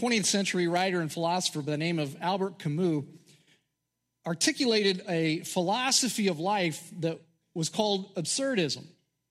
[0.00, 3.04] middle of the 20th century writer and philosopher by the name of Albert Camus
[4.26, 7.18] articulated a philosophy of life that
[7.54, 8.84] was called absurdism.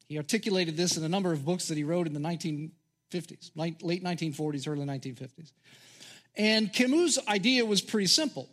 [0.08, 4.04] He articulated this in a number of books that he wrote in the 1950s, late
[4.04, 5.52] 1940s, early 1950s.
[6.36, 8.50] And Camus' idea was pretty simple.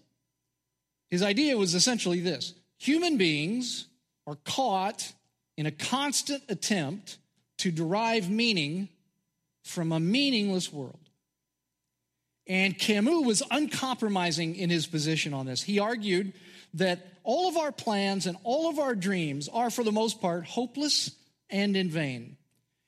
[1.10, 3.86] His idea was essentially this human beings
[4.26, 5.12] are caught
[5.56, 7.18] in a constant attempt
[7.58, 8.88] to derive meaning
[9.62, 11.03] from a meaningless world.
[12.46, 15.62] And Camus was uncompromising in his position on this.
[15.62, 16.32] He argued
[16.74, 20.44] that all of our plans and all of our dreams are, for the most part,
[20.44, 21.10] hopeless
[21.48, 22.36] and in vain.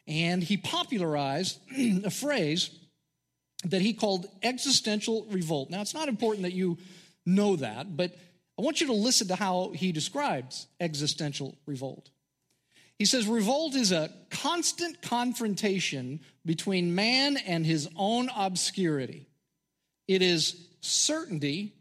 [0.06, 1.58] And he popularized
[2.04, 2.70] a phrase
[3.64, 5.70] that he called existential revolt.
[5.70, 6.76] Now, it's not important that you
[7.24, 8.14] know that, but
[8.58, 12.10] I want you to listen to how he describes existential revolt.
[12.98, 19.26] He says, Revolt is a constant confrontation between man and his own obscurity.
[20.08, 21.72] It is certainty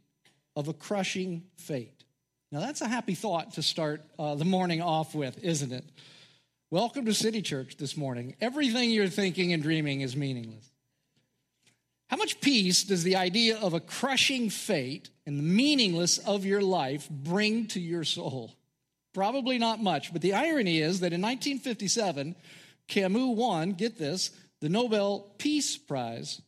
[0.55, 2.03] of a crushing fate.
[2.51, 5.83] Now, that's a happy thought to start uh, the morning off with, isn't it?
[6.71, 8.35] Welcome to City Church this morning.
[8.41, 10.67] Everything you're thinking and dreaming is meaningless.
[12.07, 16.61] How much peace does the idea of a crushing fate and the meaningless of your
[16.61, 18.55] life bring to your soul?
[19.13, 22.35] Probably not much, but the irony is that in 1957,
[22.87, 26.41] Camus won, get this, the Nobel Peace Prize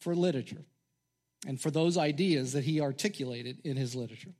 [0.00, 0.64] for Literature
[1.46, 4.32] and for those ideas that he articulated in his literature.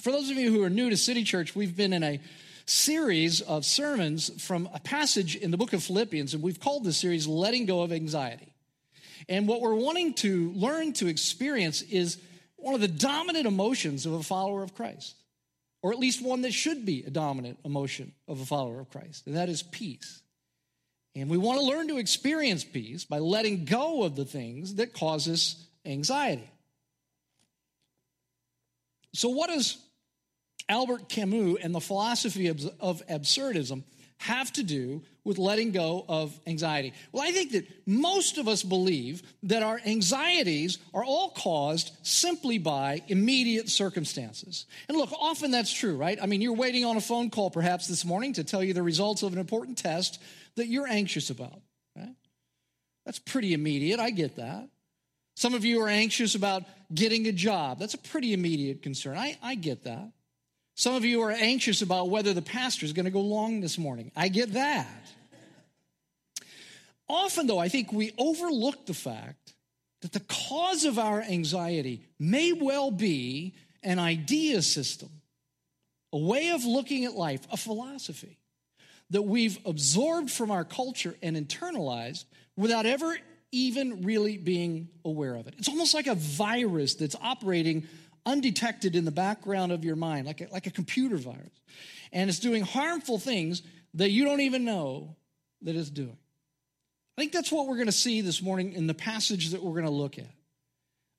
[0.00, 2.20] For those of you who are new to City Church, we've been in a
[2.64, 6.96] series of sermons from a passage in the book of Philippians, and we've called this
[6.96, 8.52] series Letting Go of Anxiety.
[9.28, 12.18] And what we're wanting to learn to experience is
[12.56, 15.14] one of the dominant emotions of a follower of Christ,
[15.82, 19.26] or at least one that should be a dominant emotion of a follower of Christ,
[19.26, 20.22] and that is peace.
[21.14, 24.94] And we want to learn to experience peace by letting go of the things that
[24.94, 26.48] cause us anxiety.
[29.14, 29.76] So, what does
[30.68, 32.58] Albert Camus and the philosophy of,
[33.06, 33.84] absurdism
[34.18, 36.94] have to do with letting go of anxiety?
[37.10, 42.58] Well, I think that most of us believe that our anxieties are all caused simply
[42.58, 44.66] by immediate circumstances.
[44.88, 46.18] And look, often that's true, right?
[46.22, 48.82] I mean, you're waiting on a phone call perhaps this morning to tell you the
[48.82, 50.22] results of an important test
[50.56, 51.60] that you're anxious about,
[51.96, 52.14] right?
[53.04, 54.00] That's pretty immediate.
[54.00, 54.68] I get that.
[55.34, 57.78] Some of you are anxious about getting a job.
[57.78, 59.16] That's a pretty immediate concern.
[59.16, 60.12] I, I get that.
[60.74, 63.78] Some of you are anxious about whether the pastor is going to go long this
[63.78, 64.10] morning.
[64.16, 65.12] I get that.
[67.08, 69.54] Often, though, I think we overlook the fact
[70.00, 75.10] that the cause of our anxiety may well be an idea system,
[76.12, 78.38] a way of looking at life, a philosophy
[79.10, 82.24] that we've absorbed from our culture and internalized
[82.56, 83.16] without ever
[83.52, 85.54] even really being aware of it.
[85.58, 87.86] It's almost like a virus that's operating
[88.24, 91.52] undetected in the background of your mind, like a, like a computer virus.
[92.12, 93.62] And it's doing harmful things
[93.94, 95.16] that you don't even know
[95.62, 96.16] that it's doing.
[97.16, 99.72] I think that's what we're going to see this morning in the passage that we're
[99.72, 100.30] going to look at.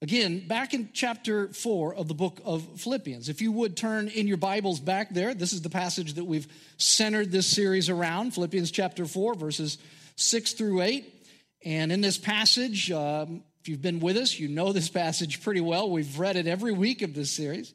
[0.02, 3.30] Again, back in chapter 4 of the book of Philippians.
[3.30, 6.48] If you would turn in your Bibles back there, this is the passage that we've
[6.78, 9.78] centered this series around Philippians chapter 4, verses
[10.18, 11.13] 6 through 8.
[11.66, 15.62] And in this passage, um, if you've been with us, you know this passage pretty
[15.62, 15.90] well.
[15.90, 17.74] We've read it every week of this series.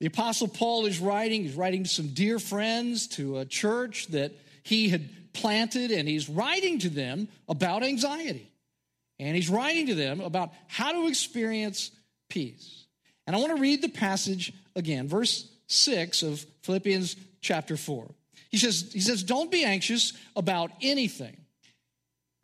[0.00, 4.32] The Apostle Paul is writing, he's writing to some dear friends, to a church that
[4.62, 8.50] he had planted, and he's writing to them about anxiety.
[9.18, 11.90] And he's writing to them about how to experience
[12.28, 12.86] peace.
[13.26, 18.10] And I want to read the passage again, verse 6 of Philippians chapter 4.
[18.50, 21.36] He says, he says, Don't be anxious about anything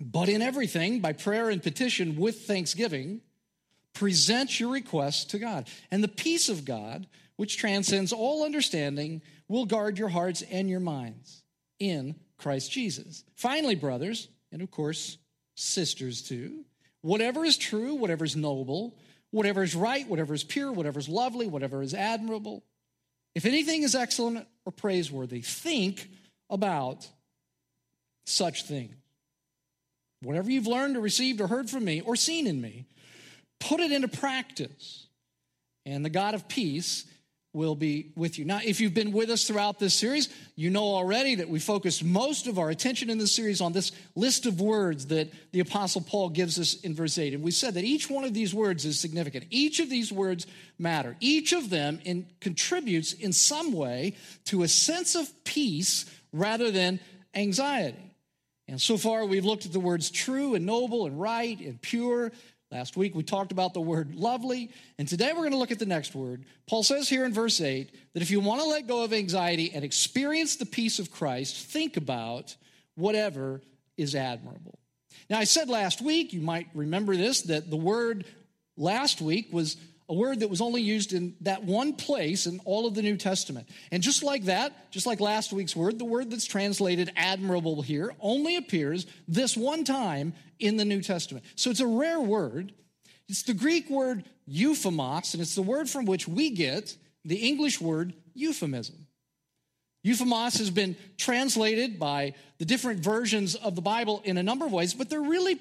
[0.00, 3.20] but in everything, by prayer and petition with thanksgiving,
[3.94, 5.68] present your requests to God.
[5.90, 7.06] And the peace of God,
[7.36, 11.42] which transcends all understanding, will guard your hearts and your minds
[11.78, 13.24] in Christ Jesus.
[13.34, 15.16] Finally, brothers, and of course,
[15.54, 16.64] sisters too,
[17.00, 18.98] whatever is true, whatever is noble,
[19.30, 22.62] whatever is right, whatever is pure, whatever is lovely, whatever is admirable,
[23.34, 26.10] if anything is excellent or praiseworthy, think
[26.48, 27.06] about
[28.24, 28.94] such things.
[30.22, 32.86] Whatever you've learned or received or heard from me or seen in me,
[33.60, 35.06] put it into practice.
[35.84, 37.04] And the God of peace
[37.56, 38.44] will be with you.
[38.44, 42.04] Now, if you've been with us throughout this series, you know already that we focused
[42.04, 46.02] most of our attention in this series on this list of words that the Apostle
[46.02, 47.32] Paul gives us in verse 8.
[47.32, 49.46] And we said that each one of these words is significant.
[49.48, 50.46] Each of these words
[50.78, 51.16] matter.
[51.18, 54.16] Each of them in, contributes in some way
[54.46, 57.00] to a sense of peace rather than
[57.34, 58.15] anxiety.
[58.68, 62.32] And so far, we've looked at the words true and noble and right and pure.
[62.72, 64.72] Last week, we talked about the word lovely.
[64.98, 66.44] And today, we're going to look at the next word.
[66.66, 69.70] Paul says here in verse 8 that if you want to let go of anxiety
[69.72, 72.56] and experience the peace of Christ, think about
[72.96, 73.62] whatever
[73.96, 74.78] is admirable.
[75.30, 78.24] Now, I said last week, you might remember this, that the word
[78.76, 79.76] last week was
[80.08, 83.16] a word that was only used in that one place in all of the New
[83.16, 83.68] Testament.
[83.90, 88.14] And just like that, just like last week's word, the word that's translated admirable here
[88.20, 91.44] only appears this one time in the New Testament.
[91.56, 92.72] So it's a rare word.
[93.28, 97.80] It's the Greek word euphemos, and it's the word from which we get the English
[97.80, 99.06] word euphemism.
[100.06, 104.72] Euphemos has been translated by the different versions of the Bible in a number of
[104.72, 105.58] ways, but they're really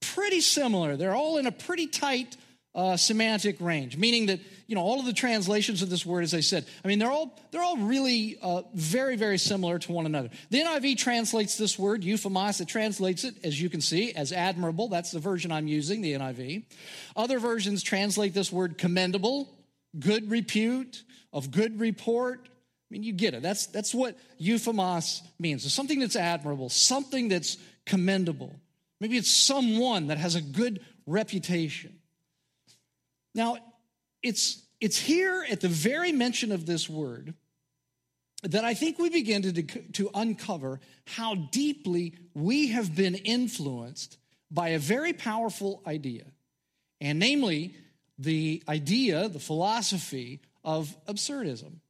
[0.00, 0.96] pretty similar.
[0.96, 2.36] They're all in a pretty tight
[2.76, 6.34] uh, semantic range, meaning that you know all of the translations of this word, as
[6.34, 10.04] I said, I mean they're all they're all really uh, very very similar to one
[10.04, 10.28] another.
[10.50, 12.60] The NIV translates this word euphemos.
[12.60, 14.88] It translates it, as you can see, as admirable.
[14.88, 16.64] That's the version I'm using, the NIV.
[17.16, 19.48] Other versions translate this word commendable,
[19.98, 21.02] good repute,
[21.32, 22.40] of good report.
[22.44, 23.42] I mean, you get it.
[23.42, 25.64] That's that's what euphemos means.
[25.64, 27.56] It's something that's admirable, something that's
[27.86, 28.54] commendable.
[29.00, 32.00] Maybe it's someone that has a good reputation.
[33.36, 33.58] Now,
[34.22, 37.34] it's, it's here at the very mention of this word
[38.42, 39.62] that I think we begin to,
[39.92, 44.18] to uncover how deeply we have been influenced
[44.50, 46.24] by a very powerful idea,
[47.00, 47.74] and namely
[48.18, 51.80] the idea, the philosophy of absurdism.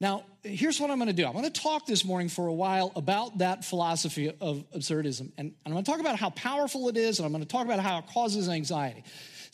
[0.00, 1.24] Now, here's what I'm going to do.
[1.24, 5.30] I'm going to talk this morning for a while about that philosophy of absurdism.
[5.38, 7.64] And I'm going to talk about how powerful it is, and I'm going to talk
[7.64, 9.04] about how it causes anxiety.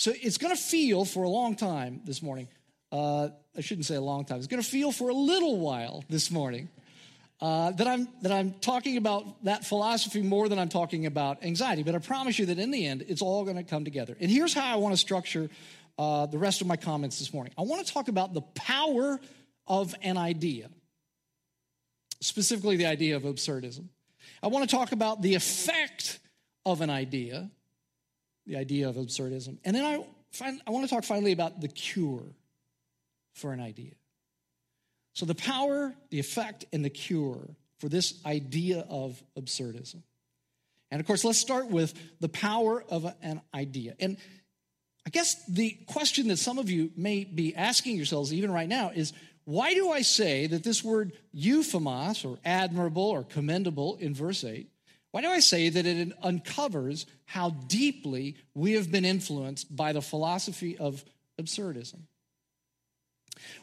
[0.00, 2.49] So it's going to feel for a long time this morning.
[2.91, 4.38] Uh, I shouldn't say a long time.
[4.38, 6.70] It's going to feel for a little while this morning
[7.43, 11.82] uh, that I'm that I'm talking about that philosophy more than I'm talking about anxiety.
[11.82, 14.17] But I promise you that in the end, it's all going to come together.
[14.19, 15.50] And here's how I want to structure
[15.99, 17.53] uh, the rest of my comments this morning.
[17.58, 19.20] I want to talk about the power
[19.67, 20.70] of an idea,
[22.23, 23.88] specifically the idea of absurdism.
[24.43, 26.20] I want to talk about the effect
[26.64, 27.50] of an idea
[28.50, 29.58] the idea of absurdism.
[29.64, 32.25] And then I, find, I want to talk finally about the cure
[33.32, 33.93] for an idea.
[35.14, 37.49] So, the power, the effect, and the cure
[37.79, 40.02] for this idea of absurdism.
[40.91, 43.94] And of course, let's start with the power of an idea.
[44.00, 44.17] And
[45.06, 48.91] I guess the question that some of you may be asking yourselves, even right now,
[48.93, 49.12] is
[49.44, 54.69] why do I say that this word euphemos, or admirable, or commendable in verse 8,
[55.12, 60.02] why do I say that it uncovers how deeply we have been influenced by the
[60.02, 61.04] philosophy of
[61.40, 62.02] absurdism?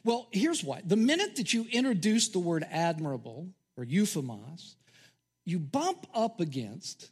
[0.04, 0.82] Well, here's why.
[0.86, 4.76] The minute that you introduce the word admirable or euphemos,
[5.46, 7.12] you bump up against,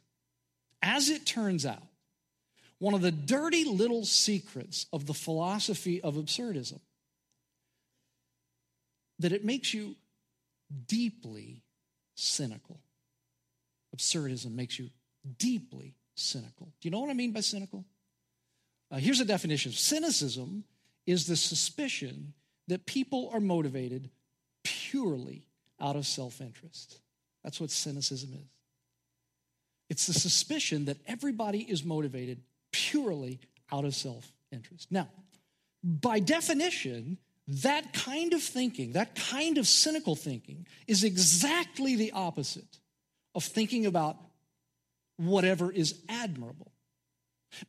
[0.82, 1.82] as it turns out,
[2.78, 6.80] one of the dirty little secrets of the philosophy of absurdism
[9.18, 9.96] that it makes you
[10.86, 11.62] deeply
[12.16, 12.80] cynical
[13.96, 14.90] absurdism makes you
[15.38, 16.66] deeply cynical.
[16.80, 17.84] Do you know what I mean by cynical?
[18.90, 20.64] Uh, here's a definition cynicism
[21.06, 22.34] is the suspicion
[22.68, 24.10] that people are motivated
[24.64, 25.46] purely
[25.80, 26.98] out of self interest.
[27.44, 28.48] That's what cynicism is.
[29.88, 32.40] It's the suspicion that everybody is motivated
[32.72, 34.88] purely out of self interest.
[34.90, 35.08] Now,
[35.82, 42.78] by definition, that kind of thinking, that kind of cynical thinking, is exactly the opposite
[43.36, 44.16] of thinking about
[45.18, 46.72] whatever is admirable.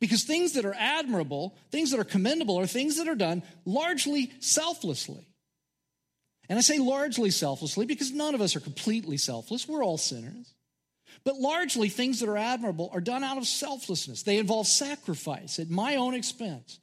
[0.00, 4.32] Because things that are admirable, things that are commendable, are things that are done largely
[4.40, 5.26] selflessly.
[6.48, 9.68] And I say largely selflessly because none of us are completely selfless.
[9.68, 10.54] We're all sinners.
[11.24, 14.22] But largely, things that are admirable are done out of selflessness.
[14.22, 16.80] They involve sacrifice at my own expense.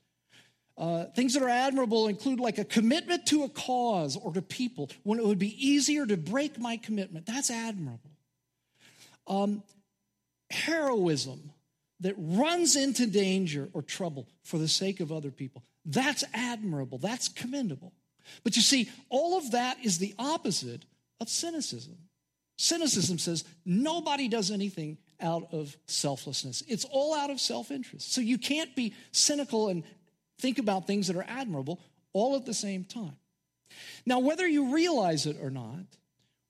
[0.77, 4.89] Uh, things that are admirable include like a commitment to a cause or to people
[5.03, 7.25] when it would be easier to break my commitment.
[7.25, 8.14] That's admirable
[9.27, 9.63] um,
[10.49, 11.51] heroism
[12.01, 15.63] that runs into danger or trouble for the sake of other people.
[15.85, 17.93] That's admirable, that's commendable.
[18.43, 20.83] But you see, all of that is the opposite
[21.19, 21.97] of cynicism.
[22.57, 28.13] Cynicism says nobody does anything out of selflessness, it's all out of self interest.
[28.13, 29.83] So you can't be cynical and
[30.39, 31.79] think about things that are admirable
[32.13, 33.15] all at the same time.
[34.05, 35.85] Now, whether you realize it or not,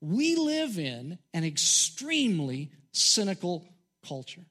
[0.06, 3.68] we live in an extremely cynical
[4.08, 4.46] culture.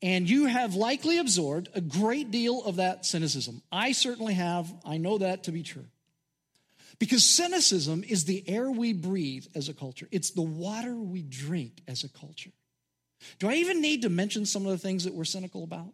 [0.00, 3.62] And you have likely absorbed a great deal of that cynicism.
[3.72, 4.72] I certainly have.
[4.84, 5.86] I know that to be true.
[6.98, 11.82] Because cynicism is the air we breathe as a culture, it's the water we drink
[11.88, 12.52] as a culture.
[13.38, 15.92] Do I even need to mention some of the things that we're cynical about?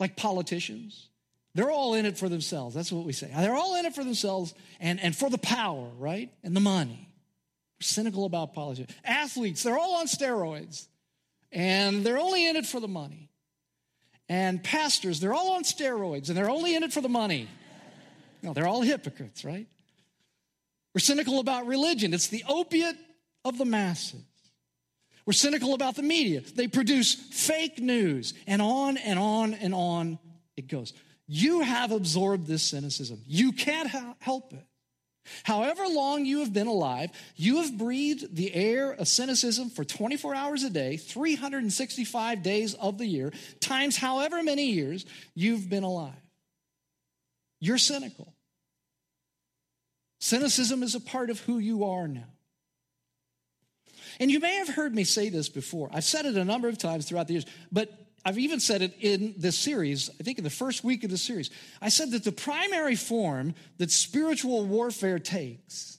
[0.00, 1.08] Like politicians.
[1.54, 2.74] They're all in it for themselves.
[2.74, 3.30] That's what we say.
[3.36, 6.30] They're all in it for themselves and, and for the power, right?
[6.44, 7.07] And the money.
[7.80, 8.92] Cynical about politics.
[9.04, 10.86] Athletes, they're all on steroids
[11.52, 13.30] and they're only in it for the money.
[14.28, 17.48] And pastors, they're all on steroids and they're only in it for the money.
[18.42, 19.66] No, they're all hypocrites, right?
[20.94, 22.12] We're cynical about religion.
[22.14, 22.96] It's the opiate
[23.44, 24.22] of the masses.
[25.26, 26.40] We're cynical about the media.
[26.40, 30.18] They produce fake news, and on and on and on
[30.56, 30.94] it goes.
[31.26, 33.20] You have absorbed this cynicism.
[33.26, 34.64] You can't ha- help it.
[35.44, 40.34] However long you have been alive, you have breathed the air of cynicism for 24
[40.34, 46.12] hours a day, 365 days of the year, times however many years you've been alive.
[47.60, 48.34] You're cynical.
[50.20, 52.24] Cynicism is a part of who you are now.
[54.20, 55.88] And you may have heard me say this before.
[55.92, 57.92] I've said it a number of times throughout the years, but
[58.28, 61.16] I've even said it in this series, I think in the first week of the
[61.16, 61.48] series.
[61.80, 65.96] I said that the primary form that spiritual warfare takes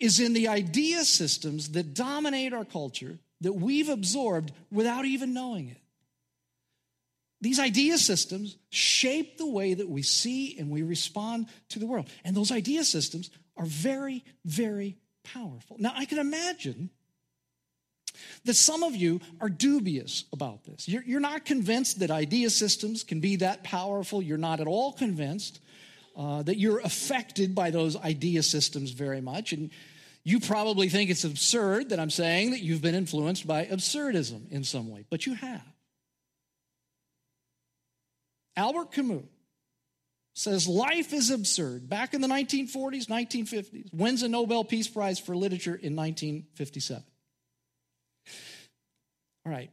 [0.00, 5.68] is in the idea systems that dominate our culture that we've absorbed without even knowing
[5.68, 5.80] it.
[7.40, 12.08] These idea systems shape the way that we see and we respond to the world.
[12.24, 15.76] And those idea systems are very, very powerful.
[15.78, 16.90] Now, I can imagine
[18.44, 20.88] that some of you are dubious about this.
[20.88, 24.22] You're, you're, not convinced that idea systems can be that powerful.
[24.22, 25.60] You're not at all convinced
[26.16, 29.52] uh, that you're affected by those idea systems very much.
[29.52, 29.70] And
[30.22, 34.64] you probably think it's absurd that I'm saying that you've been influenced by absurdism in
[34.64, 35.62] some way, but you have.
[38.56, 39.24] Albert Camus
[40.34, 41.88] says life is absurd.
[41.88, 47.02] Back in the 1940s, 1950s, wins a Nobel Peace Prize for Literature in 1957.
[49.44, 49.70] All right.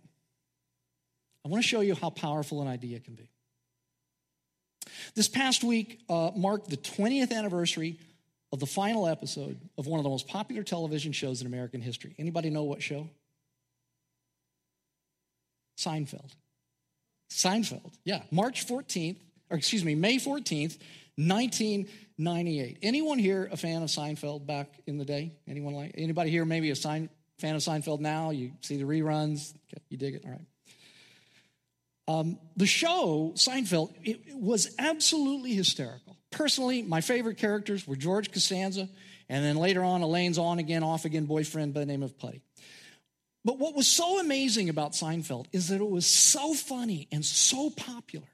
[1.45, 3.29] I want to show you how powerful an idea can be.
[5.15, 7.99] This past week uh, marked the 20th anniversary
[8.51, 12.15] of the final episode of one of the most popular television shows in American history.
[12.17, 13.09] Anybody know what show?
[15.77, 16.31] Seinfeld.
[17.29, 17.93] Seinfeld.
[18.03, 19.17] Yeah, March 14th,
[19.49, 20.77] or excuse me, May 14th,
[21.17, 22.79] 1998.
[22.81, 25.33] Anyone here a fan of Seinfeld back in the day?
[25.47, 27.09] Anyone like anybody here maybe a Sein,
[27.39, 28.31] fan of Seinfeld now?
[28.31, 29.53] You see the reruns?
[29.73, 30.23] Okay, you dig it?
[30.25, 30.45] All right.
[32.07, 36.15] Um, the show, Seinfeld, it, it was absolutely hysterical.
[36.31, 38.87] Personally, my favorite characters were George Costanza,
[39.27, 42.41] and then later on, Elaine's on again, off again boyfriend by the name of Puddy.
[43.43, 47.69] But what was so amazing about Seinfeld is that it was so funny and so
[47.69, 48.27] popular.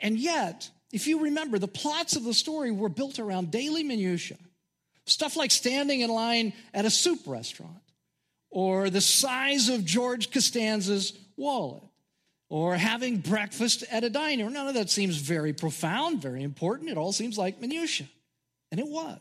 [0.00, 4.38] And yet, if you remember, the plots of the story were built around daily minutiae.
[5.08, 7.82] Stuff like standing in line at a soup restaurant,
[8.50, 11.82] or the size of George Costanza's wallet,
[12.50, 14.50] or having breakfast at a diner.
[14.50, 16.90] None of that seems very profound, very important.
[16.90, 18.08] It all seems like minutiae.
[18.70, 19.18] And it was.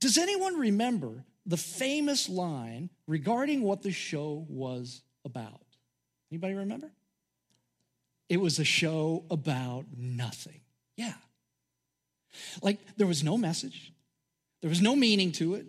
[0.00, 5.64] Does anyone remember the famous line regarding what the show was about?
[6.30, 6.90] Anybody remember?
[8.28, 10.60] It was a show about nothing.
[10.96, 11.14] Yeah.
[12.62, 13.92] Like there was no message,
[14.60, 15.66] there was no meaning to it,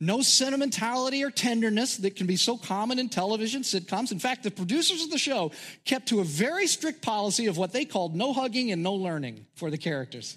[0.00, 4.12] no sentimentality or tenderness that can be so common in television sitcoms.
[4.12, 5.52] In fact, the producers of the show
[5.84, 9.46] kept to a very strict policy of what they called no hugging and no learning
[9.54, 10.36] for the characters.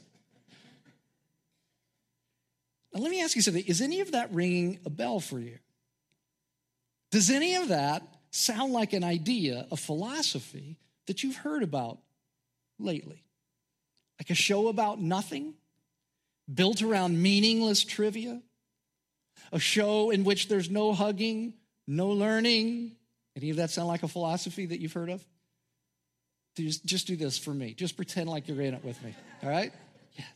[2.93, 3.65] Now, let me ask you something.
[3.65, 5.57] Is any of that ringing a bell for you?
[7.11, 11.99] Does any of that sound like an idea, a philosophy that you've heard about
[12.79, 13.23] lately?
[14.19, 15.53] Like a show about nothing,
[16.51, 18.41] built around meaningless trivia?
[19.51, 21.53] A show in which there's no hugging,
[21.87, 22.95] no learning?
[23.35, 25.23] Any of that sound like a philosophy that you've heard of?
[26.57, 27.73] Just, just do this for me.
[27.73, 29.13] Just pretend like you're in it with me,
[29.43, 29.71] all right?
[30.17, 30.27] Yes.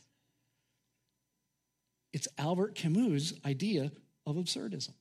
[2.12, 3.90] It's Albert Camus' idea
[4.24, 4.92] of absurdism.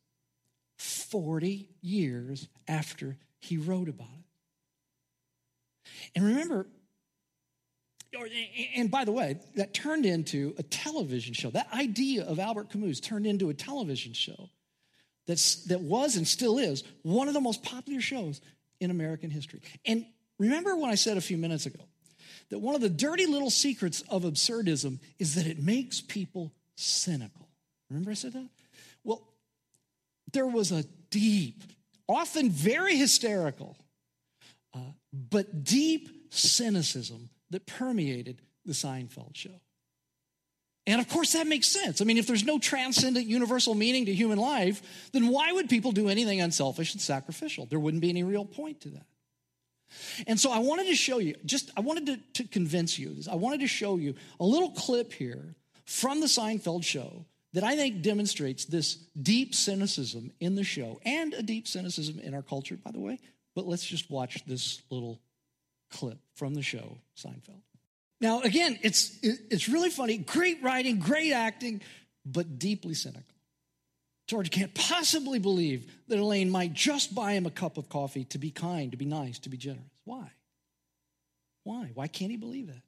[0.79, 4.25] 40 years after he wrote about it.
[6.15, 6.65] And remember,
[8.75, 11.49] and by the way, that turned into a television show.
[11.49, 14.49] That idea of Albert Camus turned into a television show
[15.27, 18.41] that's, that was and still is one of the most popular shows
[18.79, 19.61] in American history.
[19.85, 20.05] And
[20.39, 21.79] remember when I said a few minutes ago
[22.49, 27.47] that one of the dirty little secrets of absurdism is that it makes people cynical.
[27.89, 28.49] Remember I said that?
[29.03, 29.21] Well,
[30.33, 31.63] there was a deep,
[32.07, 33.77] often very hysterical,
[34.73, 34.79] uh,
[35.13, 39.61] but deep cynicism that permeated the Seinfeld show.
[40.87, 42.01] And of course, that makes sense.
[42.01, 45.91] I mean, if there's no transcendent universal meaning to human life, then why would people
[45.91, 47.67] do anything unselfish and sacrificial?
[47.67, 49.05] There wouldn't be any real point to that.
[50.25, 53.35] And so I wanted to show you, just I wanted to, to convince you, I
[53.35, 55.55] wanted to show you a little clip here
[55.85, 61.33] from the Seinfeld show that I think demonstrates this deep cynicism in the show and
[61.33, 63.19] a deep cynicism in our culture, by the way.
[63.55, 65.19] But let's just watch this little
[65.91, 67.61] clip from the show, Seinfeld.
[68.19, 70.17] Now, again, it's, it's really funny.
[70.17, 71.81] Great writing, great acting,
[72.25, 73.23] but deeply cynical.
[74.27, 78.37] George can't possibly believe that Elaine might just buy him a cup of coffee to
[78.37, 79.83] be kind, to be nice, to be generous.
[80.05, 80.31] Why?
[81.63, 81.91] Why?
[81.93, 82.83] Why can't he believe that?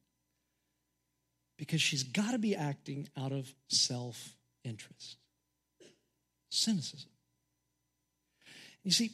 [1.57, 5.17] Because she's got to be acting out of self interest.
[6.49, 7.09] Cynicism.
[8.83, 9.11] You see,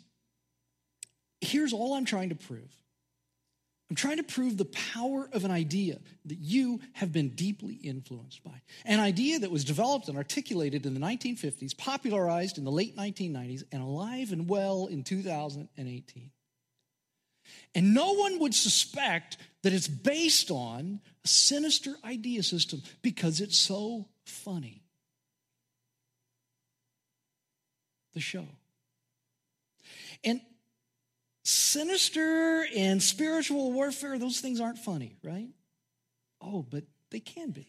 [1.41, 2.69] here's all I'm trying to prove
[3.89, 8.43] I'm trying to prove the power of an idea that you have been deeply influenced
[8.43, 8.62] by.
[8.86, 13.63] An idea that was developed and articulated in the 1950s, popularized in the late 1990s,
[13.72, 16.31] and alive and well in 2018.
[17.74, 23.58] And no one would suspect that it's based on a sinister idea system because it's
[23.58, 24.84] so funny.
[28.13, 28.46] The show.
[30.24, 30.41] And
[31.50, 35.50] sinister and spiritual warfare, those things aren't funny, right?
[36.41, 37.68] Oh, but they can be.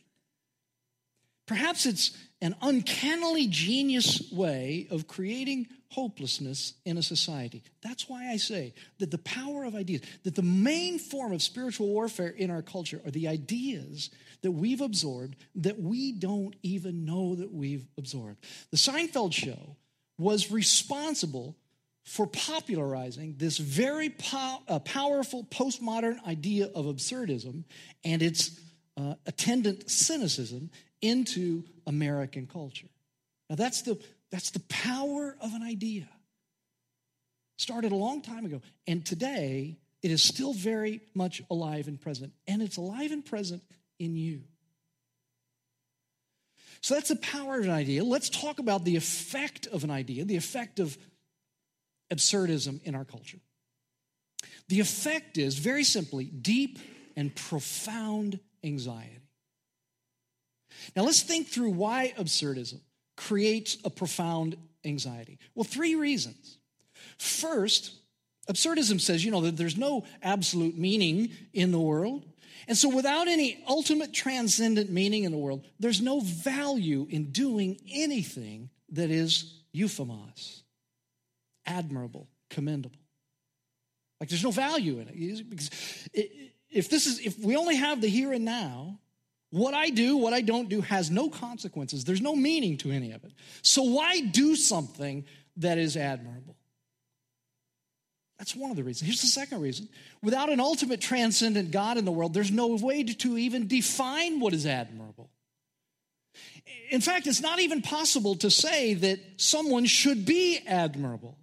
[1.46, 7.64] Perhaps it's an uncannily genius way of creating hopelessness in a society.
[7.82, 11.88] That's why I say that the power of ideas, that the main form of spiritual
[11.88, 14.10] warfare in our culture are the ideas
[14.42, 18.44] that we've absorbed that we don't even know that we've absorbed.
[18.70, 19.76] The Seinfeld show
[20.18, 21.56] was responsible
[22.11, 27.62] for popularizing this very po- uh, powerful postmodern idea of absurdism
[28.02, 28.59] and its
[28.96, 30.70] uh, attendant cynicism
[31.01, 32.88] into American culture.
[33.49, 33.96] Now, that's the,
[34.29, 36.09] that's the power of an idea.
[37.59, 42.33] Started a long time ago, and today it is still very much alive and present,
[42.49, 43.62] and it's alive and present
[44.01, 44.40] in you.
[46.81, 48.03] So that's the power of an idea.
[48.03, 50.99] Let's talk about the effect of an idea, the effect of
[52.12, 53.38] absurdism in our culture.
[54.68, 56.79] The effect is, very simply, deep
[57.16, 59.18] and profound anxiety.
[60.94, 62.81] Now, let's think through why absurdism
[63.16, 65.38] creates a profound anxiety.
[65.55, 66.59] Well, three reasons.
[67.18, 67.92] First,
[68.49, 72.25] absurdism says, you know, that there's no absolute meaning in the world.
[72.68, 77.81] And so, without any ultimate transcendent meaning in the world, there's no value in doing
[77.90, 80.62] anything that is euphemos,
[81.66, 82.99] admirable, commendable.
[84.20, 85.51] Like there's no value in it.
[85.51, 85.70] Because
[86.68, 88.99] if this is if we only have the here and now,
[89.51, 92.05] what I do, what I don't do has no consequences.
[92.05, 93.33] There's no meaning to any of it.
[93.62, 95.25] So why do something
[95.57, 96.57] that is admirable?
[98.38, 99.07] That's one of the reasons.
[99.07, 99.88] Here's the second reason.
[100.23, 104.55] Without an ultimate transcendent God in the world, there's no way to even define what
[104.55, 105.31] is admirable.
[106.90, 111.37] In fact, it's not even possible to say that someone should be admirable.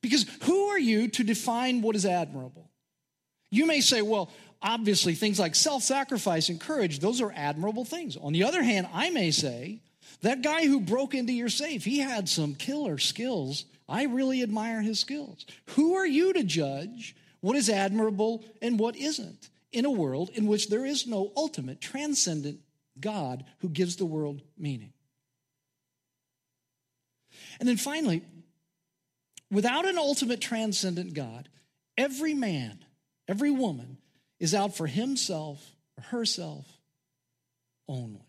[0.00, 2.70] Because who are you to define what is admirable?
[3.50, 4.30] You may say, well,
[4.62, 8.16] obviously things like self sacrifice and courage, those are admirable things.
[8.16, 9.80] On the other hand, I may say,
[10.22, 13.64] that guy who broke into your safe, he had some killer skills.
[13.88, 15.46] I really admire his skills.
[15.70, 20.46] Who are you to judge what is admirable and what isn't in a world in
[20.46, 22.60] which there is no ultimate, transcendent
[22.98, 24.92] God who gives the world meaning?
[27.60, 28.22] And then finally,
[29.50, 31.48] Without an ultimate transcendent God,
[31.96, 32.84] every man,
[33.26, 33.98] every woman
[34.38, 36.66] is out for himself or herself
[37.88, 38.26] only.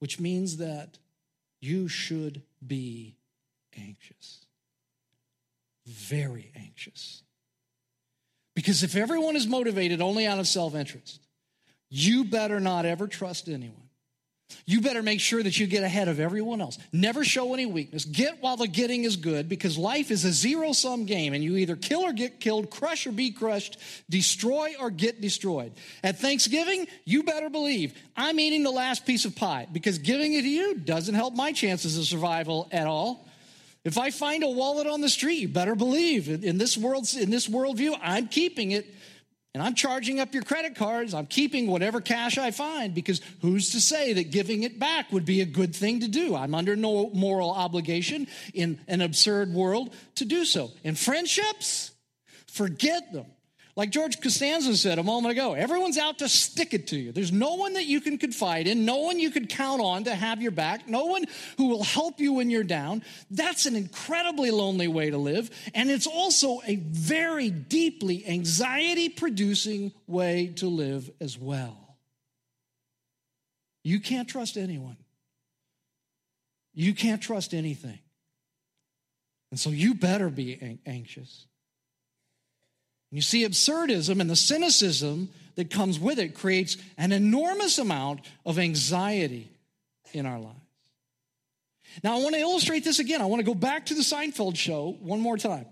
[0.00, 0.98] Which means that
[1.60, 3.16] you should be
[3.76, 4.44] anxious.
[5.86, 7.22] Very anxious.
[8.54, 11.20] Because if everyone is motivated only out of self interest,
[11.88, 13.87] you better not ever trust anyone.
[14.64, 16.78] You better make sure that you get ahead of everyone else.
[16.92, 18.04] Never show any weakness.
[18.04, 21.56] Get while the getting is good because life is a zero sum game and you
[21.56, 25.72] either kill or get killed, crush or be crushed, destroy or get destroyed.
[26.02, 30.42] At Thanksgiving, you better believe I'm eating the last piece of pie because giving it
[30.42, 33.26] to you doesn't help my chances of survival at all.
[33.84, 37.30] If I find a wallet on the street, you better believe in this world in
[37.30, 38.86] this worldview, I'm keeping it
[39.58, 41.14] and I'm charging up your credit cards.
[41.14, 45.24] I'm keeping whatever cash I find because who's to say that giving it back would
[45.24, 46.36] be a good thing to do?
[46.36, 50.70] I'm under no moral obligation in an absurd world to do so.
[50.84, 51.90] And friendships,
[52.46, 53.26] forget them.
[53.78, 57.12] Like George Costanza said a moment ago, everyone's out to stick it to you.
[57.12, 60.16] There's no one that you can confide in, no one you could count on to
[60.16, 61.26] have your back, no one
[61.58, 63.04] who will help you when you're down.
[63.30, 65.48] That's an incredibly lonely way to live.
[65.76, 71.98] And it's also a very deeply anxiety producing way to live as well.
[73.84, 74.96] You can't trust anyone,
[76.74, 78.00] you can't trust anything.
[79.52, 81.47] And so you better be anxious.
[83.10, 88.58] You see, absurdism and the cynicism that comes with it creates an enormous amount of
[88.58, 89.50] anxiety
[90.12, 90.54] in our lives.
[92.04, 93.20] Now, I want to illustrate this again.
[93.20, 95.66] I want to go back to the Seinfeld show one more time.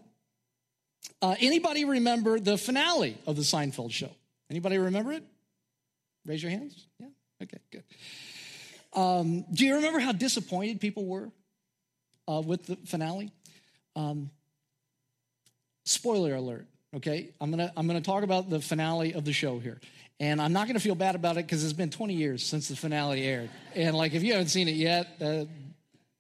[1.22, 4.10] Uh, anybody remember the finale of the Seinfeld show?
[4.50, 5.22] Anybody remember it?
[6.24, 6.86] Raise your hands.
[6.98, 7.06] Yeah.
[7.42, 7.58] Okay.
[7.70, 7.84] Good.
[8.92, 11.30] Um, do you remember how disappointed people were
[12.26, 13.30] uh, with the finale?
[13.94, 14.30] Um,
[15.84, 16.66] spoiler alert.
[16.94, 19.80] Okay, I'm gonna I'm gonna talk about the finale of the show here,
[20.20, 22.76] and I'm not gonna feel bad about it because it's been 20 years since the
[22.76, 25.44] finale aired, and like if you haven't seen it yet, uh,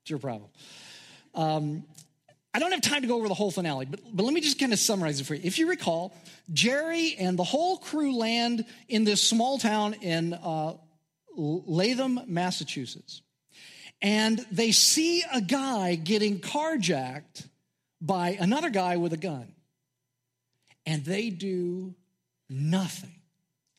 [0.02, 0.50] it's your problem.
[1.34, 1.84] Um,
[2.52, 4.58] I don't have time to go over the whole finale, but, but let me just
[4.58, 5.42] kind of summarize it for you.
[5.44, 6.14] If you recall,
[6.52, 10.72] Jerry and the whole crew land in this small town in uh,
[11.36, 13.20] Latham, Massachusetts.
[14.00, 17.46] And they see a guy getting carjacked
[18.00, 19.52] by another guy with a gun
[20.86, 21.94] and they do
[22.48, 23.14] nothing.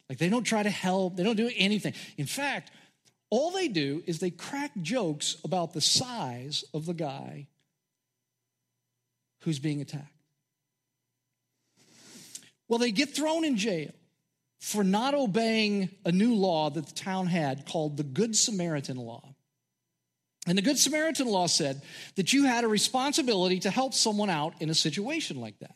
[0.10, 1.94] Like they don't try to help, they don't do anything.
[2.18, 2.72] In fact,
[3.30, 7.48] all they do is they crack jokes about the size of the guy
[9.42, 10.14] who's being attacked.
[12.68, 13.92] Well, they get thrown in jail
[14.60, 19.36] for not obeying a new law that the town had called the Good Samaritan Law.
[20.46, 21.82] And the Good Samaritan Law said
[22.16, 25.76] that you had a responsibility to help someone out in a situation like that.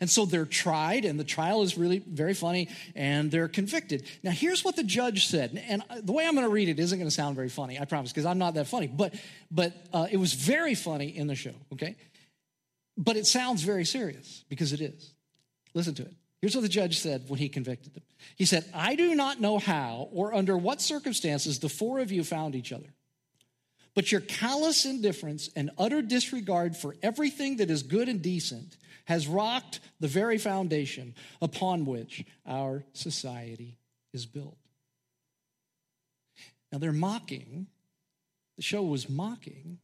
[0.00, 4.06] And so they're tried, and the trial is really very funny, and they're convicted.
[4.22, 6.98] Now, here's what the judge said, and the way I'm going to read it isn't
[6.98, 8.86] going to sound very funny, I promise, because I'm not that funny.
[8.86, 9.14] But,
[9.50, 11.96] but uh, it was very funny in the show, okay?
[12.96, 15.12] But it sounds very serious, because it is.
[15.74, 16.14] Listen to it.
[16.40, 18.02] Here's what the judge said when he convicted them.
[18.36, 22.24] He said, I do not know how or under what circumstances the four of you
[22.24, 22.94] found each other.
[23.94, 28.78] But your callous indifference and utter disregard for everything that is good and decent
[29.10, 33.76] has rocked the very foundation upon which our society
[34.12, 34.56] is built.
[36.70, 37.66] Now they're mocking,
[38.56, 39.78] the show was mocking,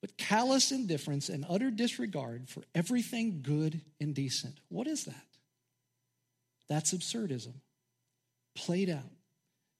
[0.00, 4.60] but callous indifference and utter disregard for everything good and decent.
[4.68, 5.26] What is that?
[6.68, 7.54] That's absurdism
[8.54, 9.10] played out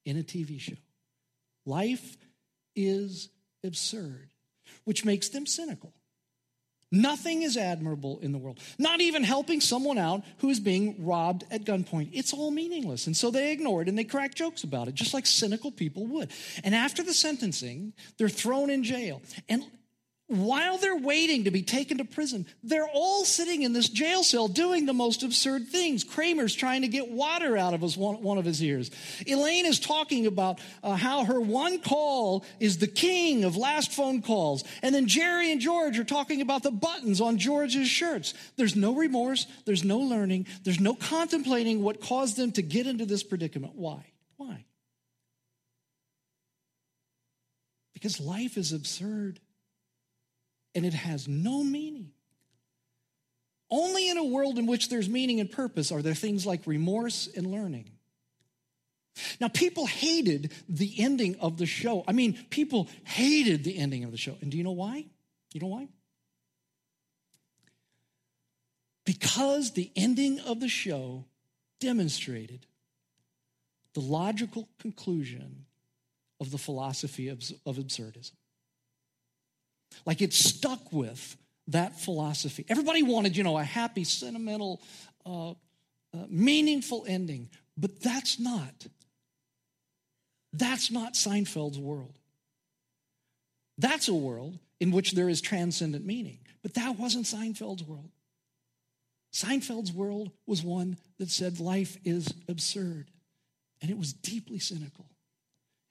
[0.03, 0.75] in a TV show.
[1.65, 2.17] Life
[2.75, 3.29] is
[3.63, 4.31] absurd,
[4.83, 5.93] which makes them cynical.
[6.91, 8.59] Nothing is admirable in the world.
[8.77, 12.09] Not even helping someone out who is being robbed at gunpoint.
[12.11, 13.07] It's all meaningless.
[13.07, 16.05] And so they ignore it and they crack jokes about it, just like cynical people
[16.07, 16.31] would.
[16.65, 19.21] And after the sentencing, they're thrown in jail.
[19.47, 19.63] And
[20.31, 24.47] while they're waiting to be taken to prison, they're all sitting in this jail cell
[24.47, 26.05] doing the most absurd things.
[26.05, 28.89] Kramer's trying to get water out of his, one, one of his ears.
[29.27, 34.21] Elaine is talking about uh, how her one call is the king of last phone
[34.21, 34.63] calls.
[34.81, 38.33] And then Jerry and George are talking about the buttons on George's shirts.
[38.55, 43.05] There's no remorse, there's no learning, there's no contemplating what caused them to get into
[43.05, 43.73] this predicament.
[43.75, 44.05] Why?
[44.37, 44.63] Why?
[47.93, 49.41] Because life is absurd
[50.75, 52.11] and it has no meaning.
[53.69, 57.29] Only in a world in which there's meaning and purpose are there things like remorse
[57.35, 57.89] and learning.
[59.39, 62.03] Now, people hated the ending of the show.
[62.07, 64.37] I mean, people hated the ending of the show.
[64.41, 65.05] And do you know why?
[65.53, 65.87] You know why?
[69.05, 71.25] Because the ending of the show
[71.79, 72.65] demonstrated
[73.93, 75.65] the logical conclusion
[76.39, 78.31] of the philosophy of, absurdism.
[80.05, 82.65] Like it stuck with that philosophy.
[82.69, 84.81] Everybody wanted, you know, a happy, sentimental,
[85.25, 85.53] uh, uh,
[86.29, 88.87] meaningful ending, but that's not.
[90.53, 92.17] That's not Seinfeld's world.
[93.77, 98.09] That's a world in which there is transcendent meaning, but that wasn't Seinfeld's world.
[99.33, 103.07] Seinfeld's world was one that said life is absurd,
[103.81, 105.05] and it was deeply cynical.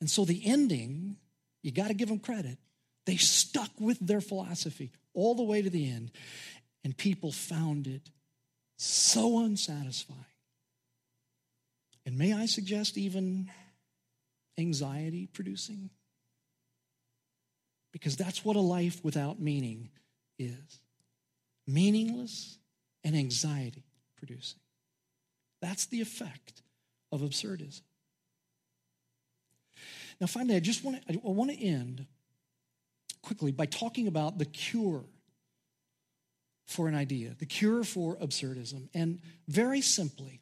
[0.01, 1.17] And so the ending,
[1.63, 2.59] you got to give them credit,
[3.07, 6.11] they stuck with their philosophy all the way to the end,
[6.85, 8.11] and people found it
[8.77, 10.19] so unsatisfying.
[12.07, 13.51] And may I suggest, even
[14.59, 15.91] anxiety producing?
[17.93, 19.91] Because that's what a life without meaning
[20.39, 20.81] is
[21.67, 22.59] meaningless
[23.05, 23.85] and anxiety
[24.17, 24.61] producing.
[25.61, 26.63] That's the effect
[27.13, 27.83] of absurdism.
[30.21, 32.07] Now, finally, I just want to, I want to end
[33.31, 35.05] quickly by talking about the cure
[36.67, 38.89] for an idea, the cure for absurdism.
[38.93, 40.41] And very simply,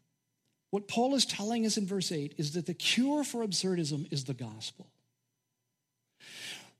[0.70, 4.24] what Paul is telling us in verse 8 is that the cure for absurdism is
[4.24, 4.86] the gospel.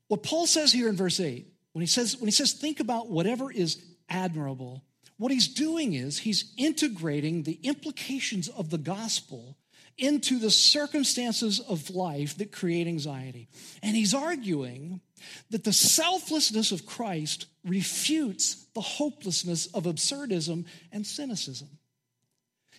[0.07, 3.11] What Paul says here in verse 8, when he says, when he says, think about
[3.11, 4.83] whatever is admirable,
[5.17, 9.57] what he's doing is he's integrating the implications of the gospel
[9.99, 13.47] into the circumstances of life that create anxiety.
[13.83, 15.01] And he's arguing
[15.49, 21.69] that the selflessness of Christ refutes the hopelessness of absurdism and cynicism.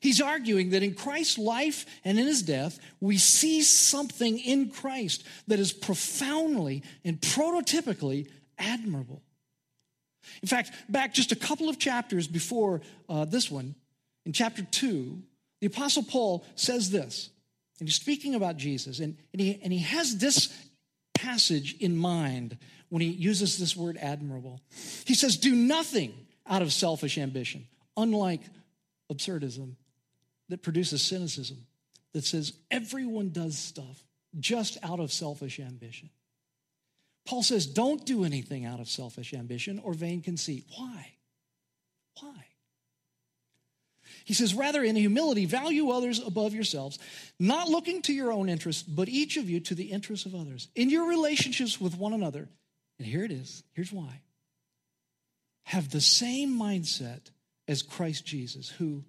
[0.01, 5.25] He's arguing that in Christ's life and in his death, we see something in Christ
[5.47, 8.29] that is profoundly and prototypically
[8.59, 9.23] admirable.
[10.43, 13.75] In fact, back just a couple of chapters before uh, this one,
[14.25, 15.23] in chapter 2,
[15.61, 17.31] the Apostle Paul says this,
[17.79, 20.55] and he's speaking about Jesus, and, and, he, and he has this
[21.15, 24.61] passage in mind when he uses this word admirable.
[25.07, 26.15] He says, Do nothing
[26.47, 28.41] out of selfish ambition, unlike
[29.11, 29.77] absurdism
[30.49, 31.67] that produces cynicism,
[32.13, 34.03] that says everyone does stuff
[34.39, 36.11] just out of selfish ambition.
[37.27, 40.65] Paul says, Don't do anything out of selfish ambition or vain conceit.
[40.77, 41.13] Why?
[42.21, 42.50] Why?
[44.31, 47.01] He says, rather, in humility, value others above yourselves,
[47.41, 50.69] not looking to your own interest, but each of you to the interests of others.
[50.77, 52.49] In your relationships with one another,
[53.01, 54.21] and here it is, here's why.
[55.65, 57.23] Have the same mindset
[57.67, 59.03] as Christ Jesus, who,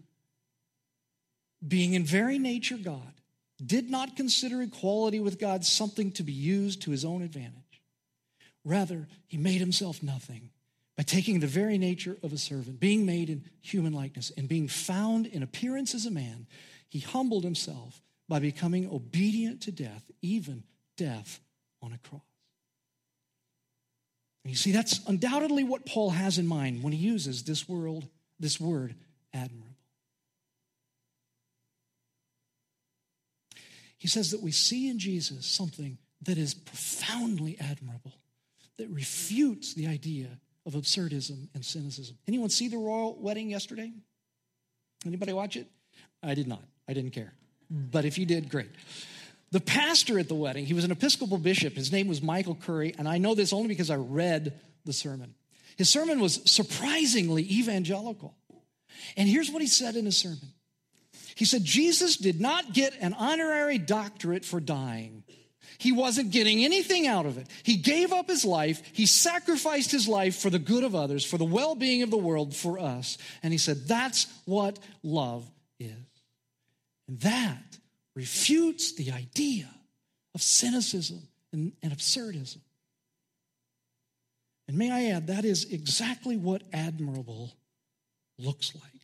[1.68, 3.14] being in very nature God,
[3.64, 7.84] did not consider equality with God something to be used to his own advantage.
[8.66, 10.50] Rather, he made himself nothing
[11.02, 14.68] by taking the very nature of a servant, being made in human likeness, and being
[14.68, 16.46] found in appearance as a man,
[16.90, 20.62] he humbled himself by becoming obedient to death, even
[20.98, 21.40] death
[21.82, 22.22] on a cross.
[24.44, 28.08] And you see, that's undoubtedly what Paul has in mind when he uses this word,
[28.40, 28.94] this word,
[29.34, 29.76] admirable.
[33.98, 38.14] He says that we see in Jesus something that is profoundly admirable,
[38.78, 42.18] that refutes the idea of absurdism and cynicism.
[42.28, 43.92] Anyone see the royal wedding yesterday?
[45.06, 45.68] Anybody watch it?
[46.22, 46.64] I did not.
[46.88, 47.34] I didn't care.
[47.70, 48.70] But if you did, great.
[49.52, 51.74] The pastor at the wedding, he was an Episcopal bishop.
[51.74, 55.34] His name was Michael Curry, and I know this only because I read the sermon.
[55.78, 58.36] His sermon was surprisingly evangelical.
[59.18, 60.54] And here's what he said in his sermon
[61.36, 65.24] He said, Jesus did not get an honorary doctorate for dying.
[65.82, 67.48] He wasn't getting anything out of it.
[67.64, 68.84] He gave up his life.
[68.94, 72.18] He sacrificed his life for the good of others, for the well being of the
[72.18, 73.18] world, for us.
[73.42, 75.44] And he said, that's what love
[75.80, 75.90] is.
[77.08, 77.80] And that
[78.16, 79.68] refutes the idea
[80.36, 82.62] of cynicism and, and absurdism.
[84.68, 87.56] And may I add, that is exactly what admirable
[88.38, 89.01] looks like.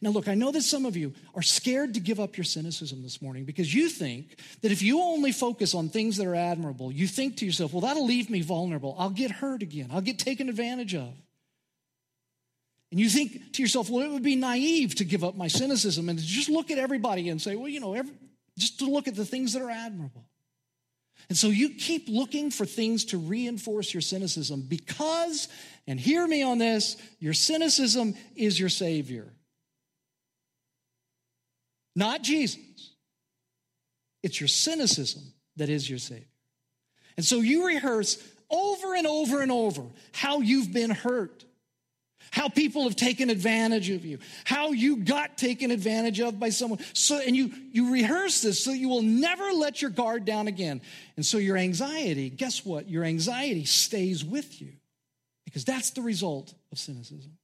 [0.00, 3.02] Now, look, I know that some of you are scared to give up your cynicism
[3.02, 6.90] this morning because you think that if you only focus on things that are admirable,
[6.90, 8.96] you think to yourself, well, that'll leave me vulnerable.
[8.98, 9.88] I'll get hurt again.
[9.92, 11.12] I'll get taken advantage of.
[12.90, 16.08] And you think to yourself, well, it would be naive to give up my cynicism
[16.08, 18.14] and to just look at everybody and say, well, you know, every,
[18.56, 20.24] just to look at the things that are admirable.
[21.28, 25.48] And so you keep looking for things to reinforce your cynicism because,
[25.86, 29.32] and hear me on this, your cynicism is your Savior
[31.98, 32.92] not Jesus.
[34.22, 35.22] It's your cynicism
[35.56, 36.24] that is your Savior.
[37.16, 39.82] And so you rehearse over and over and over
[40.12, 41.44] how you've been hurt,
[42.30, 46.78] how people have taken advantage of you, how you got taken advantage of by someone.
[46.92, 50.80] So, and you, you rehearse this so you will never let your guard down again.
[51.16, 52.88] And so your anxiety, guess what?
[52.88, 54.74] Your anxiety stays with you
[55.44, 57.38] because that's the result of cynicism.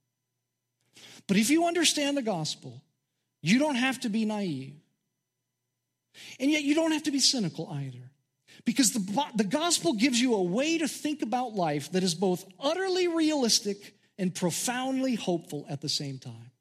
[1.27, 2.84] But if you understand the gospel,
[3.45, 4.73] you don't have to be naive.
[6.41, 8.11] And yet, you don't have to be cynical either.
[8.65, 12.47] Because the, the gospel gives you a way to think about life that is both
[12.59, 16.53] utterly realistic and profoundly hopeful at the same time.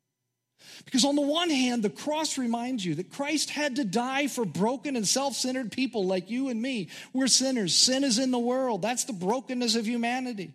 [0.84, 4.43] Because on the one hand, the cross reminds you that Christ had to die for
[4.43, 6.89] broken and self centered people like you and me.
[7.13, 7.74] We're sinners.
[7.74, 8.82] Sin is in the world.
[8.82, 10.54] That's the brokenness of humanity.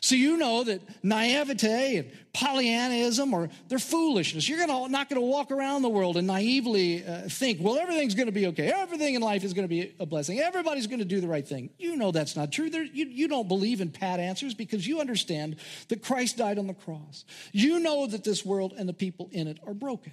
[0.00, 4.48] So you know that naivete and Pollyannism or they're foolishness.
[4.48, 8.14] You're gonna, not going to walk around the world and naively uh, think, well, everything's
[8.14, 8.72] going to be okay.
[8.74, 10.40] Everything in life is going to be a blessing.
[10.40, 11.70] Everybody's going to do the right thing.
[11.78, 12.68] You know that's not true.
[12.68, 15.56] There, you, you don't believe in pat answers because you understand
[15.88, 17.24] that Christ died on the cross.
[17.52, 20.12] You know that this world and the people in it are broken.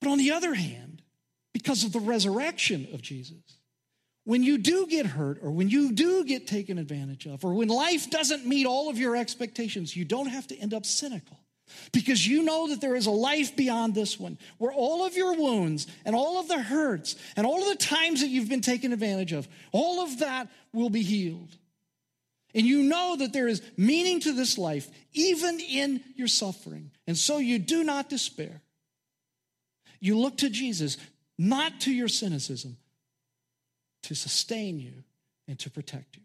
[0.00, 1.02] But on the other hand,
[1.52, 3.58] because of the resurrection of Jesus,
[4.24, 7.68] when you do get hurt or when you do get taken advantage of or when
[7.68, 11.38] life doesn't meet all of your expectations, you don't have to end up cynical
[11.92, 15.34] because you know that there is a life beyond this one where all of your
[15.34, 18.92] wounds and all of the hurts and all of the times that you've been taken
[18.92, 21.56] advantage of, all of that will be healed.
[22.54, 26.90] And you know that there is meaning to this life, even in your suffering.
[27.06, 28.60] And so you do not despair.
[30.00, 30.98] You look to Jesus,
[31.38, 32.76] not to your cynicism,
[34.02, 35.04] to sustain you
[35.48, 36.22] and to protect you.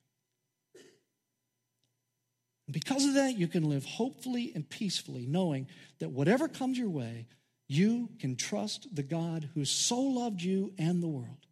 [2.68, 5.68] And because of that, you can live hopefully and peacefully, knowing
[6.00, 7.28] that whatever comes your way,
[7.70, 11.48] you can trust the God who so loved you and the world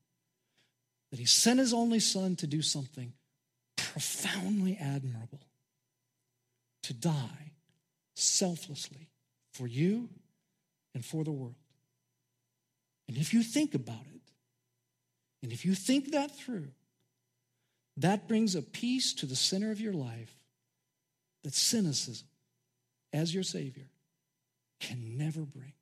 [1.11, 3.13] that he sent his only son to do something
[3.77, 5.39] profoundly admirable
[6.83, 7.53] to die
[8.15, 9.09] selflessly
[9.53, 10.09] for you
[10.93, 11.55] and for the world.
[13.07, 14.14] And if you think about it,
[15.45, 16.69] and if you think that through,
[17.97, 20.33] that brings a peace to the center of your life
[21.43, 22.27] that cynicism,
[23.13, 23.85] as your Savior,
[24.79, 25.73] can never bring.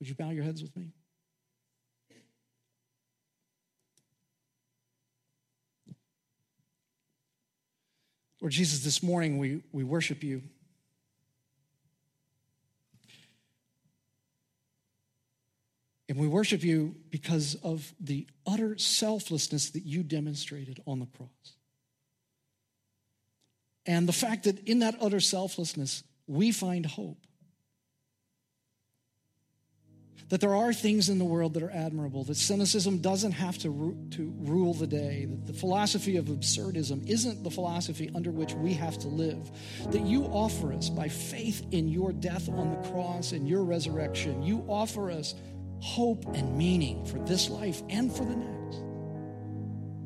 [0.00, 0.90] Would you bow your heads with me?
[8.40, 10.42] Lord Jesus, this morning we, we worship you.
[16.14, 21.28] And we worship you because of the utter selflessness that you demonstrated on the cross.
[23.84, 27.18] And the fact that in that utter selflessness, we find hope.
[30.28, 33.70] That there are things in the world that are admirable, that cynicism doesn't have to,
[33.70, 38.54] ru- to rule the day, that the philosophy of absurdism isn't the philosophy under which
[38.54, 39.50] we have to live,
[39.90, 44.44] that you offer us by faith in your death on the cross and your resurrection,
[44.44, 45.34] you offer us
[45.84, 48.78] hope and meaning for this life and for the next.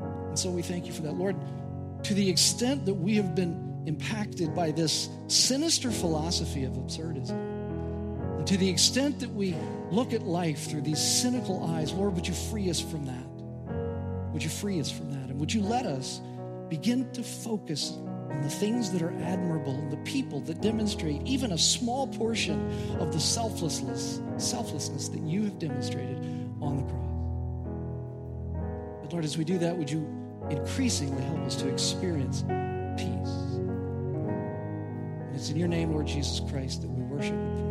[0.01, 1.15] And so we thank you for that.
[1.15, 1.37] Lord,
[2.03, 7.31] to the extent that we have been impacted by this sinister philosophy of absurdism,
[8.39, 9.55] and to the extent that we
[9.93, 14.33] look at life through these cynical eyes, Lord, would you free us from that?
[14.33, 15.31] Would you free us from that?
[15.31, 16.21] And would you let us
[16.69, 17.97] begin to focus
[18.31, 22.71] on the things that are admirable and the people that demonstrate even a small portion
[23.01, 26.19] of the selflessness, selflessness that you have demonstrated
[26.61, 27.09] on the cross.
[29.03, 30.07] But Lord, as we do that, would you
[30.51, 32.43] increasingly help us to experience
[32.97, 33.35] peace?
[35.25, 37.68] And it's in your name, Lord Jesus Christ, that we worship and.